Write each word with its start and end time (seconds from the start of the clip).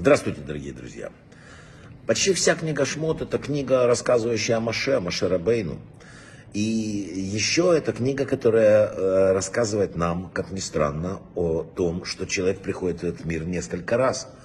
Здравствуйте, 0.00 0.40
дорогие 0.40 0.72
друзья. 0.72 1.12
Почти 2.06 2.32
вся 2.32 2.54
книга 2.54 2.86
Шмот– 2.86 3.20
это 3.20 3.36
книга, 3.36 3.86
рассказывающая 3.86 4.56
о 4.56 4.60
Маше, 4.60 4.98
Маше 4.98 5.28
Рабейну. 5.28 5.78
И 6.54 6.58
еще 6.58 7.74
это 7.76 7.92
книга, 7.92 8.24
которая 8.24 8.86
э, 8.86 9.32
рассказывает 9.32 9.96
нам, 9.96 10.30
как 10.30 10.52
ни 10.52 10.60
странно, 10.60 11.20
о 11.34 11.64
том, 11.64 12.06
что 12.06 12.24
человек 12.24 12.60
приходит 12.62 13.02
в 13.02 13.04
этот 13.04 13.26
мир 13.26 13.44
несколько 13.44 13.98
раз– 13.98 14.26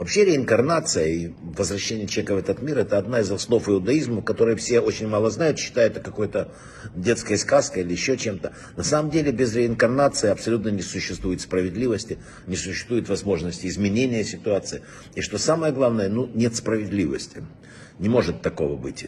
Вообще 0.00 0.24
реинкарнация 0.24 1.08
и 1.08 1.30
возвращение 1.42 2.06
человека 2.06 2.34
в 2.34 2.38
этот 2.38 2.62
мир– 2.62 2.78
это 2.78 2.96
одна 2.96 3.20
из 3.20 3.30
основ 3.30 3.68
иудаизма, 3.68 4.22
которую 4.22 4.56
все 4.56 4.80
очень 4.80 5.06
мало 5.06 5.28
знают, 5.28 5.58
считают 5.58 5.98
это 5.98 6.00
какой-то 6.00 6.54
детской 6.94 7.36
сказкой 7.36 7.82
или 7.82 7.92
еще 7.92 8.16
чем-то. 8.16 8.54
На 8.78 8.82
самом 8.82 9.10
деле 9.10 9.30
без 9.30 9.54
реинкарнации 9.54 10.30
абсолютно 10.30 10.70
не 10.70 10.80
существует 10.80 11.42
справедливости, 11.42 12.16
не 12.46 12.56
существует 12.56 13.10
возможности 13.10 13.66
изменения 13.66 14.24
ситуации. 14.24 14.80
И 15.16 15.20
что 15.20 15.36
самое 15.36 15.70
главное, 15.70 16.08
ну, 16.08 16.30
нет 16.32 16.56
справедливости. 16.56 17.44
Не 17.98 18.08
может 18.08 18.40
такого 18.40 18.78
быть. 18.78 19.04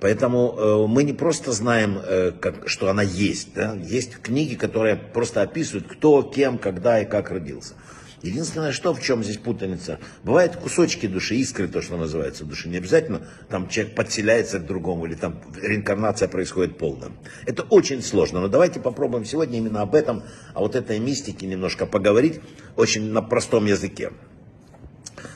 Поэтому 0.00 0.56
э, 0.58 0.86
мы 0.88 1.04
не 1.04 1.12
просто 1.12 1.52
знаем, 1.52 2.00
э, 2.04 2.32
как, 2.32 2.68
что 2.68 2.90
она 2.90 3.04
есть. 3.04 3.54
Да? 3.54 3.76
Есть 3.76 4.16
книги, 4.16 4.56
которые 4.56 4.96
просто 4.96 5.42
описывают, 5.42 5.86
кто, 5.86 6.20
кем, 6.24 6.58
когда 6.58 7.00
и 7.00 7.04
как 7.04 7.30
родился. 7.30 7.74
Единственное, 8.22 8.70
что 8.70 8.94
в 8.94 9.02
чем 9.02 9.24
здесь 9.24 9.36
путаница, 9.36 9.98
бывают 10.22 10.56
кусочки 10.56 11.06
души, 11.06 11.36
искры, 11.36 11.66
то, 11.66 11.82
что 11.82 11.96
называется 11.96 12.44
души. 12.44 12.68
Не 12.68 12.76
обязательно 12.76 13.26
там 13.48 13.68
человек 13.68 13.96
подселяется 13.96 14.60
к 14.60 14.66
другому, 14.66 15.06
или 15.06 15.14
там 15.14 15.40
реинкарнация 15.60 16.28
происходит 16.28 16.78
полная. 16.78 17.10
Это 17.46 17.64
очень 17.64 18.00
сложно, 18.02 18.40
но 18.40 18.48
давайте 18.48 18.78
попробуем 18.78 19.24
сегодня 19.24 19.58
именно 19.58 19.82
об 19.82 19.94
этом, 19.94 20.22
о 20.54 20.60
вот 20.60 20.76
этой 20.76 21.00
мистике 21.00 21.46
немножко 21.46 21.84
поговорить, 21.84 22.40
очень 22.76 23.10
на 23.10 23.22
простом 23.22 23.66
языке. 23.66 24.12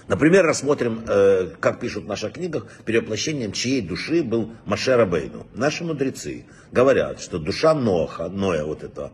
Например, 0.09 0.45
рассмотрим, 0.47 1.05
э, 1.09 1.51
как 1.59 1.80
пишут 1.80 2.05
в 2.05 2.09
наших 2.09 2.35
книгах, 2.35 2.69
перевоплощением 2.85 3.51
чьей 3.51 3.80
души 3.80 4.23
был 4.23 4.53
Машера 4.65 5.05
Бейну. 5.05 5.49
Наши 5.55 5.82
мудрецы 5.82 6.45
говорят, 6.71 7.21
что 7.21 7.38
душа 7.38 7.75
Ноха, 7.75 8.29
Ноя 8.29 8.65
вот 8.65 8.85
этого, 8.85 9.13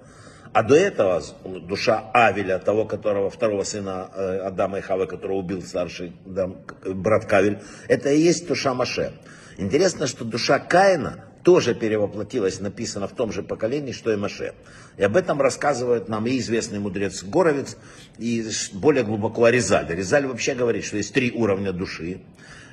а 0.52 0.62
до 0.62 0.74
этого 0.74 1.22
душа 1.44 2.10
Авеля, 2.12 2.58
того, 2.58 2.84
которого, 2.84 3.30
второго 3.30 3.62
сына 3.62 4.10
э, 4.14 4.38
Адама 4.38 4.78
и 4.78 4.80
Хавы, 4.82 5.06
которого 5.06 5.38
убил 5.38 5.62
старший 5.62 6.12
брат 6.24 7.26
Кавель, 7.26 7.58
это 7.88 8.10
и 8.10 8.20
есть 8.20 8.46
душа 8.46 8.74
Маше. 8.74 9.12
Интересно, 9.56 10.06
что 10.06 10.24
душа 10.24 10.58
Каина 10.58 11.24
тоже 11.42 11.74
перевоплотилась, 11.74 12.60
написано 12.60 13.08
в 13.08 13.12
том 13.12 13.32
же 13.32 13.42
поколении, 13.42 13.92
что 13.92 14.12
и 14.12 14.16
Маше. 14.16 14.54
И 14.96 15.02
об 15.02 15.16
этом 15.16 15.40
рассказывает 15.40 16.08
нам 16.08 16.26
и 16.26 16.38
известный 16.38 16.78
мудрец 16.78 17.22
Горовец, 17.24 17.76
и 18.18 18.46
более 18.74 19.04
глубоко 19.04 19.44
Аризаль. 19.44 19.86
Аризаль 19.90 20.26
вообще 20.26 20.54
говорит, 20.54 20.84
что 20.84 20.98
есть 20.98 21.14
три 21.14 21.32
уровня 21.32 21.72
души. 21.72 22.20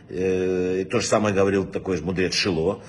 Э, 0.10 0.82
и 0.82 0.86
то 0.86 1.00
же 1.00 1.06
самое 1.06 1.36
говорил 1.36 1.66
такой 1.66 1.98
же 1.98 2.04
мудрец 2.04 2.34
Шило. 2.34 2.82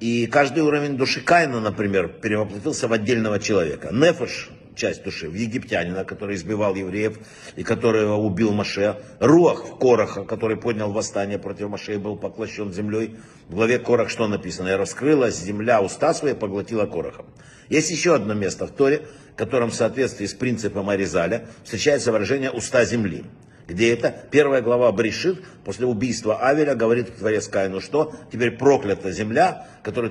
И 0.00 0.26
каждый 0.26 0.62
уровень 0.62 0.96
души 0.96 1.20
Каина, 1.20 1.60
например, 1.60 2.08
перевоплотился 2.08 2.86
в 2.88 2.92
отдельного 2.92 3.40
человека. 3.40 3.90
Нефеш, 3.92 4.50
часть 4.76 5.02
души, 5.02 5.28
в 5.28 5.34
египтянина, 5.34 6.04
который 6.04 6.36
избивал 6.36 6.76
евреев 6.76 7.18
и 7.56 7.64
которого 7.64 8.14
убил 8.14 8.52
Маше. 8.52 8.96
Руах 9.18 9.66
в 9.66 9.78
Короха, 9.78 10.24
который 10.24 10.56
поднял 10.56 10.92
восстание 10.92 11.38
против 11.38 11.68
Маше 11.68 11.94
и 11.94 11.98
был 11.98 12.16
поглощен 12.16 12.72
землей. 12.72 13.16
В 13.48 13.56
главе 13.56 13.80
Корах 13.80 14.08
что 14.08 14.28
написано? 14.28 14.68
«И 14.68 14.72
раскрылась 14.72 15.36
земля 15.36 15.82
уста 15.82 16.14
свои, 16.14 16.34
поглотила 16.34 16.86
Короха». 16.86 17.24
Есть 17.68 17.90
еще 17.90 18.14
одно 18.14 18.34
место 18.34 18.66
в 18.66 18.70
Торе, 18.70 19.02
в 19.32 19.36
котором 19.36 19.70
в 19.70 19.74
соответствии 19.74 20.26
с 20.26 20.32
принципом 20.32 20.88
Аризаля 20.88 21.48
встречается 21.64 22.12
выражение 22.12 22.50
«уста 22.50 22.84
земли» 22.84 23.24
где 23.68 23.92
это 23.92 24.14
первая 24.30 24.62
глава 24.62 24.90
Брешит, 24.90 25.44
после 25.64 25.86
убийства 25.86 26.38
Авеля, 26.38 26.74
говорит 26.74 27.14
Творец 27.16 27.48
Каину, 27.48 27.80
что 27.80 28.14
теперь 28.32 28.56
проклята 28.56 29.12
земля, 29.12 29.68
которая, 29.84 30.10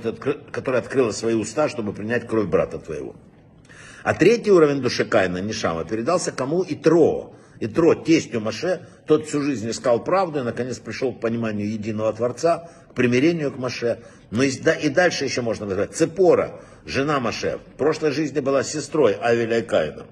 которая 0.52 0.82
открыла 0.82 1.12
свои 1.12 1.34
уста, 1.34 1.68
чтобы 1.68 1.92
принять 1.92 2.28
кровь 2.28 2.48
брата 2.48 2.78
твоего. 2.78 3.16
А 4.04 4.14
третий 4.14 4.52
уровень 4.52 4.82
души 4.82 5.06
Каина, 5.06 5.40
Нишама, 5.40 5.84
передался 5.84 6.32
кому? 6.32 6.64
Итро. 6.68 7.34
Итро, 7.60 7.96
тестю 7.96 8.40
Маше, 8.40 8.88
тот 9.08 9.26
всю 9.26 9.42
жизнь 9.42 9.68
искал 9.72 10.04
правду 10.04 10.42
и 10.42 10.44
наконец 10.44 10.78
пришел 10.78 11.12
к 11.12 11.20
пониманию 11.20 11.68
единого 11.68 12.14
Творца, 12.14 12.70
к 12.92 12.94
примирению 12.94 13.52
к 13.52 13.58
Маше. 13.58 14.02
Но 14.30 14.44
и, 14.44 14.52
да, 14.60 14.74
и 14.74 14.90
дальше 14.90 15.26
еще 15.26 15.42
можно 15.42 15.66
сказать, 15.66 15.96
Цепора, 15.96 16.62
жена 16.86 17.20
Маше, 17.20 17.60
в 17.74 17.78
прошлой 17.78 18.12
жизни 18.12 18.40
была 18.40 18.62
сестрой 18.62 19.14
Авеля 19.14 19.58
и 19.58 19.62
Каина. 19.64 20.06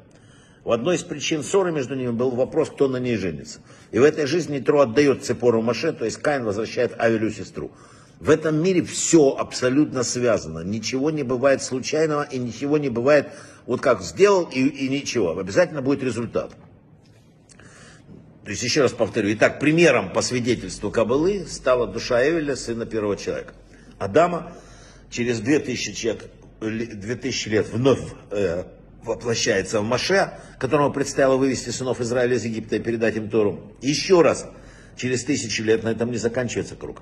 В 0.66 0.72
одной 0.72 0.96
из 0.96 1.04
причин 1.04 1.44
ссоры 1.44 1.72
между 1.72 1.94
ними 1.94 2.10
был 2.10 2.32
вопрос, 2.32 2.72
кто 2.72 2.88
на 2.88 2.98
ней 2.98 3.18
женится. 3.18 3.60
И 3.92 4.00
в 4.00 4.04
этой 4.04 4.26
жизни 4.26 4.58
Тро 4.58 4.82
отдает 4.82 5.24
Цепору 5.24 5.62
Маше, 5.62 5.94
то 5.94 6.06
есть 6.06 6.18
Каин 6.18 6.44
возвращает 6.44 7.00
Авелю 7.00 7.30
сестру. 7.30 7.72
В 8.20 8.32
этом 8.32 8.62
мире 8.64 8.82
все 8.82 9.36
абсолютно 9.38 10.02
связано. 10.02 10.62
Ничего 10.62 11.12
не 11.12 11.22
бывает 11.22 11.62
случайного 11.62 12.24
и 12.24 12.40
ничего 12.40 12.80
не 12.80 12.90
бывает 12.90 13.30
вот 13.68 13.80
как 13.80 14.02
сделал 14.02 14.46
и, 14.46 14.62
и 14.62 14.90
ничего. 14.90 15.38
Обязательно 15.38 15.84
будет 15.84 16.02
результат. 16.02 16.52
То 18.44 18.50
есть, 18.50 18.64
еще 18.64 18.82
раз 18.82 18.92
повторю, 18.92 19.34
итак, 19.34 19.60
примером 19.60 20.14
по 20.14 20.24
свидетельству 20.24 20.90
Кабылы 20.90 21.46
стала 21.48 21.86
душа 21.86 22.28
Эвеля, 22.28 22.56
сына 22.56 22.88
первого 22.88 23.18
человека. 23.18 23.54
Адама 24.00 24.54
через 25.12 25.42
2000, 25.42 25.94
человек, 25.94 26.26
2000 26.60 27.50
лет 27.50 27.68
вновь 27.70 28.02
э, 28.32 28.64
воплощается 29.06 29.82
в 29.82 29.84
Маше, 29.84 30.32
которому 30.60 30.92
предстояло 30.92 31.38
вывести 31.38 31.70
сынов 31.70 32.02
Израиля 32.02 32.36
из 32.36 32.46
Египта 32.46 32.76
и 32.76 32.80
передать 32.80 33.16
им 33.16 33.30
Тору. 33.30 33.74
Еще 33.82 34.22
раз, 34.22 34.48
через 34.98 35.24
тысячи 35.24 35.62
лет 35.62 35.84
на 35.84 35.90
этом 35.90 36.12
не 36.12 36.18
заканчивается 36.18 36.76
круг. 36.76 37.02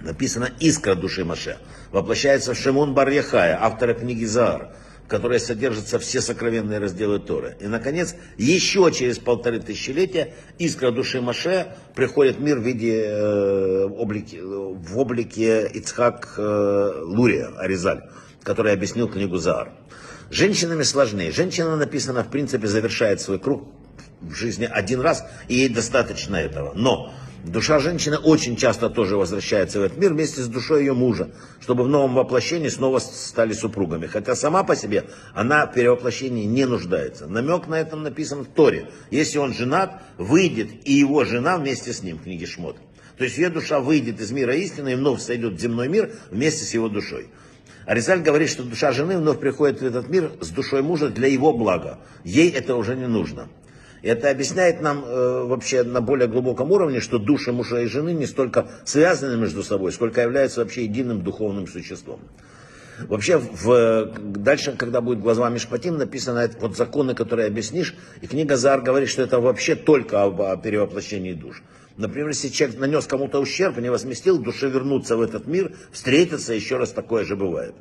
Написано 0.00 0.50
«Искра 0.60 0.94
души 0.94 1.24
Маше». 1.24 1.58
Воплощается 1.90 2.54
в 2.54 2.58
Шимон 2.58 2.94
Барьяхая, 2.94 3.58
автора 3.60 3.94
книги 3.94 4.24
Заар, 4.24 4.74
в 5.04 5.08
которой 5.08 5.40
содержатся 5.40 5.98
все 5.98 6.20
сокровенные 6.20 6.78
разделы 6.78 7.18
Торы. 7.18 7.56
И, 7.60 7.66
наконец, 7.66 8.14
еще 8.36 8.90
через 8.92 9.18
полторы 9.18 9.60
тысячелетия 9.60 10.34
искра 10.58 10.90
души 10.90 11.20
Маше 11.20 11.68
приходит 11.94 12.36
в 12.36 12.40
мир 12.40 12.58
в 12.58 12.62
виде 12.62 13.04
э, 13.04 13.84
облики, 13.84 14.36
в 14.36 14.98
облике 14.98 15.66
Ицхак 15.68 16.34
э, 16.36 17.02
Лурия, 17.02 17.48
Аризаль, 17.56 18.02
который 18.42 18.72
объяснил 18.72 19.08
книгу 19.08 19.38
Заар. 19.38 19.72
Женщинами 20.30 20.82
сложнее. 20.82 21.30
Женщина, 21.30 21.76
написано, 21.76 22.24
в 22.24 22.30
принципе, 22.30 22.66
завершает 22.66 23.20
свой 23.20 23.38
круг 23.38 23.68
в 24.20 24.34
жизни 24.34 24.68
один 24.70 25.00
раз, 25.00 25.24
и 25.48 25.54
ей 25.54 25.68
достаточно 25.68 26.36
этого. 26.36 26.72
Но 26.74 27.12
душа 27.44 27.78
женщины 27.78 28.18
очень 28.18 28.56
часто 28.56 28.90
тоже 28.90 29.16
возвращается 29.16 29.78
в 29.78 29.84
этот 29.84 29.98
мир 29.98 30.12
вместе 30.12 30.42
с 30.42 30.48
душой 30.48 30.80
ее 30.80 30.94
мужа, 30.94 31.30
чтобы 31.60 31.84
в 31.84 31.88
новом 31.88 32.14
воплощении 32.14 32.68
снова 32.68 32.98
стали 32.98 33.52
супругами. 33.52 34.06
Хотя 34.06 34.34
сама 34.34 34.64
по 34.64 34.74
себе 34.74 35.04
она 35.32 35.66
в 35.66 35.74
перевоплощении 35.74 36.44
не 36.44 36.64
нуждается. 36.64 37.28
Намек 37.28 37.68
на 37.68 37.80
этом 37.80 38.02
написан 38.02 38.42
в 38.42 38.48
Торе. 38.48 38.90
Если 39.12 39.38
он 39.38 39.54
женат, 39.54 40.02
выйдет 40.18 40.70
и 40.88 40.92
его 40.92 41.24
жена 41.24 41.56
вместе 41.56 41.92
с 41.92 42.02
ним 42.02 42.18
в 42.18 42.24
книге 42.24 42.46
Шмот. 42.46 42.76
То 43.16 43.24
есть 43.24 43.38
ее 43.38 43.48
душа 43.48 43.80
выйдет 43.80 44.20
из 44.20 44.30
мира 44.32 44.54
истины 44.54 44.92
и 44.92 44.94
вновь 44.96 45.22
сойдет 45.22 45.54
в 45.54 45.60
земной 45.60 45.88
мир 45.88 46.12
вместе 46.30 46.64
с 46.64 46.74
его 46.74 46.88
душой. 46.88 47.28
Аризаль 47.86 48.20
говорит, 48.20 48.50
что 48.50 48.64
душа 48.64 48.90
жены 48.90 49.16
вновь 49.16 49.38
приходит 49.38 49.80
в 49.80 49.84
этот 49.84 50.08
мир 50.08 50.32
с 50.40 50.50
душой 50.50 50.82
мужа 50.82 51.08
для 51.08 51.28
его 51.28 51.52
блага. 51.52 52.00
Ей 52.24 52.50
это 52.50 52.74
уже 52.74 52.96
не 52.96 53.06
нужно. 53.06 53.48
Это 54.02 54.28
объясняет 54.28 54.80
нам 54.80 55.04
э, 55.04 55.44
вообще 55.44 55.84
на 55.84 56.00
более 56.00 56.28
глубоком 56.28 56.70
уровне, 56.72 57.00
что 57.00 57.18
души 57.18 57.52
мужа 57.52 57.80
и 57.80 57.86
жены 57.86 58.12
не 58.12 58.26
столько 58.26 58.68
связаны 58.84 59.36
между 59.36 59.62
собой, 59.62 59.92
сколько 59.92 60.20
являются 60.20 60.60
вообще 60.60 60.82
единым 60.82 61.22
духовным 61.22 61.68
существом. 61.68 62.20
Вообще, 63.00 63.36
в, 63.38 64.12
дальше, 64.20 64.74
когда 64.76 65.00
будет 65.00 65.20
глаза 65.20 65.48
Мишпатим, 65.50 65.98
написано 65.98 66.50
вот 66.60 66.76
законы, 66.76 67.14
которые 67.14 67.46
объяснишь, 67.46 67.94
и 68.22 68.26
книга 68.26 68.56
Зар 68.56 68.80
говорит, 68.80 69.10
что 69.10 69.22
это 69.22 69.38
вообще 69.38 69.74
только 69.74 70.22
об, 70.22 70.40
о 70.40 70.56
перевоплощении 70.56 71.34
душ. 71.34 71.62
Например, 71.98 72.28
если 72.28 72.48
человек 72.48 72.78
нанес 72.78 73.06
кому-то 73.06 73.38
ущерб, 73.38 73.78
не 73.78 73.90
возместил, 73.90 74.38
душе 74.38 74.68
вернуться 74.68 75.16
в 75.16 75.20
этот 75.20 75.46
мир, 75.46 75.72
встретиться, 75.92 76.54
еще 76.54 76.76
раз 76.76 76.90
такое 76.90 77.24
же 77.24 77.36
бывает. 77.36 77.74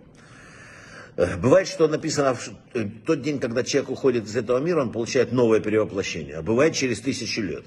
Э, 1.17 1.37
бывает, 1.37 1.67
что 1.67 1.87
написано 1.87 2.35
в 2.35 2.49
э, 2.73 2.85
тот 3.05 3.21
день, 3.21 3.39
когда 3.39 3.63
человек 3.63 3.91
уходит 3.91 4.25
из 4.25 4.35
этого 4.35 4.59
мира, 4.59 4.81
он 4.81 4.91
получает 4.91 5.31
новое 5.31 5.59
перевоплощение. 5.59 6.37
А 6.37 6.41
бывает 6.41 6.73
через 6.73 6.99
тысячи 6.99 7.39
лет. 7.39 7.63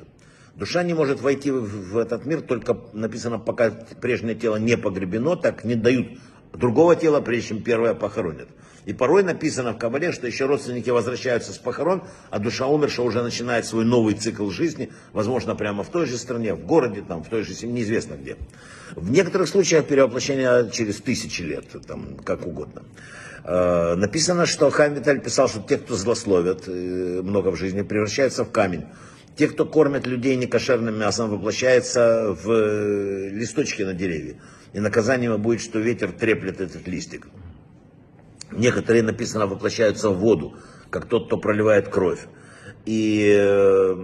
Душа 0.55 0.83
не 0.83 0.93
может 0.93 1.21
войти 1.21 1.51
в 1.51 1.97
этот 1.97 2.27
мир, 2.27 2.41
только 2.41 2.77
написано, 2.93 3.39
пока 3.39 3.71
прежнее 4.01 4.35
тело 4.35 4.57
не 4.57 4.77
погребено, 4.77 5.37
так 5.37 5.65
не 5.65 5.77
дают 5.77 6.19
другого 6.53 6.97
тела, 6.97 7.21
прежде 7.21 7.49
чем 7.49 7.63
первое 7.63 7.95
похоронят. 7.95 8.49
И 8.89 8.95
порой 8.95 9.23
написано 9.23 9.75
в 9.75 9.79
Кабале, 9.79 10.13
что 10.13 10.27
еще 10.27 10.47
родственники 10.47 10.89
возвращаются 10.89 11.53
с 11.53 11.59
похорон, 11.59 12.05
а 12.31 12.39
душа 12.39 12.67
умершего 12.67 13.05
уже 13.05 13.23
начинает 13.23 13.67
свой 13.67 13.85
новый 13.85 14.15
цикл 14.15 14.49
жизни, 14.49 14.91
возможно, 15.13 15.55
прямо 15.55 15.83
в 15.83 15.91
той 15.91 16.07
же 16.07 16.17
стране, 16.17 16.55
в 16.55 16.65
городе, 16.65 17.05
там, 17.07 17.23
в 17.23 17.29
той 17.29 17.43
же 17.43 17.53
семье, 17.53 17.75
неизвестно 17.75 18.15
где. 18.15 18.39
В 18.97 19.11
некоторых 19.11 19.49
случаях 19.49 19.85
перевоплощение 19.85 20.71
через 20.71 21.03
тысячи 21.03 21.43
лет, 21.43 21.67
там, 21.87 22.17
как 22.25 22.47
угодно. 22.47 22.83
Э, 23.45 23.95
написано, 23.95 24.47
что 24.47 24.71
Хайм 24.71 24.95
Виталь 24.95 25.21
писал, 25.21 25.49
что 25.49 25.61
те, 25.61 25.77
кто 25.77 25.95
злословят 25.95 26.65
э, 26.67 27.21
много 27.23 27.51
в 27.51 27.57
жизни, 27.57 27.83
превращаются 27.83 28.45
в 28.45 28.51
камень. 28.51 28.87
Те, 29.37 29.49
кто 29.49 29.67
кормят 29.67 30.07
людей 30.07 30.35
некошерным 30.37 30.99
мясом, 30.99 31.29
воплощается 31.29 32.37
в 32.43 32.51
э, 32.51 33.29
листочки 33.31 33.83
на 33.83 33.93
деревья. 33.93 34.37
И 34.73 34.81
наказанием 34.81 35.41
будет, 35.41 35.61
что 35.61 35.79
ветер 35.79 36.13
треплет 36.13 36.61
этот 36.61 36.87
листик. 36.87 37.29
Некоторые, 38.51 39.03
написано, 39.03 39.47
воплощаются 39.47 40.11
в 40.11 40.19
воду, 40.19 40.57
как 40.91 41.07
тот, 41.07 41.27
кто 41.27 41.39
проливает 41.39 41.89
кровь. 41.89 42.27
И 42.89 43.37
э, 43.39 43.97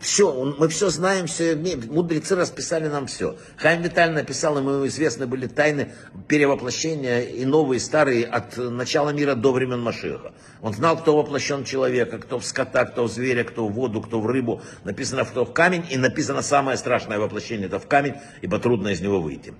все, 0.00 0.54
мы 0.58 0.68
все 0.68 0.88
знаем, 0.88 1.26
все 1.26 1.54
Мудрецы 1.54 2.36
расписали 2.36 2.88
нам 2.88 3.06
все. 3.06 3.36
Хайм 3.58 3.82
Виталь 3.82 4.12
написал, 4.12 4.56
ему 4.56 4.86
известны 4.86 5.26
были 5.26 5.46
тайны 5.46 5.92
перевоплощения 6.26 7.20
и 7.20 7.44
новые, 7.44 7.76
и 7.76 7.80
старые 7.80 8.24
от 8.24 8.56
начала 8.56 9.10
мира 9.10 9.34
до 9.34 9.52
времен 9.52 9.82
Машеха. 9.82 10.32
Он 10.62 10.72
знал, 10.72 10.96
кто 10.96 11.18
воплощен 11.18 11.64
человека, 11.64 12.16
кто 12.16 12.38
в 12.38 12.46
скота, 12.46 12.86
кто 12.86 13.04
в 13.04 13.12
зверя, 13.12 13.44
кто 13.44 13.68
в 13.68 13.72
воду, 13.74 14.00
кто 14.00 14.20
в 14.20 14.26
рыбу. 14.26 14.62
Написано, 14.84 15.26
кто 15.26 15.44
в 15.44 15.52
камень, 15.52 15.84
и 15.90 15.98
написано 15.98 16.40
самое 16.40 16.78
страшное 16.78 17.18
воплощение, 17.18 17.66
это 17.66 17.78
в 17.78 17.86
камень, 17.86 18.14
ибо 18.40 18.58
трудно 18.58 18.88
из 18.88 19.02
него 19.02 19.20
выйти. 19.20 19.52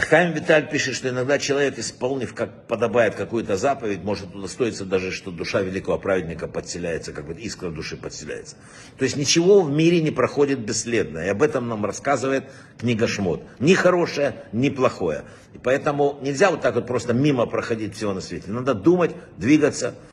Хайм 0.00 0.32
Виталь 0.32 0.68
пишет, 0.68 0.96
что 0.96 1.08
иногда 1.08 1.38
человек, 1.38 1.78
исполнив, 1.78 2.34
как 2.34 2.66
подобает 2.66 3.14
какую-то 3.14 3.56
заповедь, 3.56 4.02
может 4.02 4.34
удостоиться 4.34 4.84
даже, 4.84 5.12
что 5.12 5.30
душа 5.30 5.60
великого 5.60 5.98
праведника 5.98 6.48
подселяется, 6.48 7.12
как 7.12 7.26
бы 7.26 7.34
искра 7.34 7.70
души 7.70 7.96
подселяется. 7.96 8.56
То 8.98 9.04
есть 9.04 9.16
ничего 9.16 9.62
в 9.62 9.70
мире 9.70 10.02
не 10.02 10.10
проходит 10.10 10.58
бесследно. 10.58 11.20
И 11.20 11.28
об 11.28 11.42
этом 11.42 11.68
нам 11.68 11.84
рассказывает 11.84 12.44
книга 12.76 13.06
Шмот. 13.06 13.44
Ни 13.60 13.74
хорошее, 13.74 14.34
ни 14.52 14.68
плохое. 14.68 15.22
И 15.54 15.58
поэтому 15.58 16.18
нельзя 16.22 16.50
вот 16.50 16.60
так 16.60 16.74
вот 16.74 16.86
просто 16.88 17.12
мимо 17.12 17.46
проходить 17.46 17.94
всего 17.94 18.12
на 18.12 18.20
свете. 18.20 18.50
Надо 18.50 18.74
думать, 18.74 19.12
двигаться. 19.36 19.94